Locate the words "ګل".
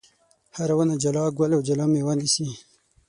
1.37-1.51